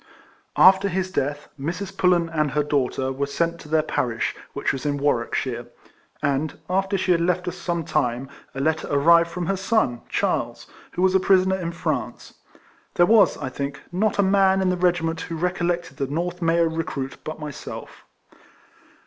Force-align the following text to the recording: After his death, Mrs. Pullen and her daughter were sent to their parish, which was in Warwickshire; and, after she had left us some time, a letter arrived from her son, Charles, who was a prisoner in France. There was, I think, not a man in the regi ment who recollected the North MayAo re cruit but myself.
After 0.57 0.89
his 0.89 1.11
death, 1.11 1.47
Mrs. 1.59 1.95
Pullen 1.95 2.27
and 2.27 2.49
her 2.49 2.63
daughter 2.63 3.11
were 3.11 3.27
sent 3.27 3.59
to 3.59 3.69
their 3.69 3.83
parish, 3.83 4.35
which 4.53 4.73
was 4.73 4.83
in 4.83 4.97
Warwickshire; 4.97 5.67
and, 6.23 6.57
after 6.67 6.97
she 6.97 7.11
had 7.11 7.21
left 7.21 7.47
us 7.47 7.55
some 7.55 7.85
time, 7.85 8.27
a 8.55 8.59
letter 8.61 8.87
arrived 8.89 9.29
from 9.29 9.45
her 9.45 9.55
son, 9.55 10.01
Charles, 10.09 10.65
who 10.93 11.03
was 11.03 11.13
a 11.13 11.19
prisoner 11.19 11.57
in 11.59 11.71
France. 11.71 12.33
There 12.95 13.05
was, 13.05 13.37
I 13.37 13.49
think, 13.49 13.79
not 13.91 14.17
a 14.17 14.23
man 14.23 14.59
in 14.59 14.69
the 14.71 14.75
regi 14.75 15.03
ment 15.03 15.21
who 15.21 15.35
recollected 15.35 15.97
the 15.97 16.07
North 16.07 16.39
MayAo 16.39 16.75
re 16.75 16.83
cruit 16.83 17.17
but 17.23 17.39
myself. 17.39 18.03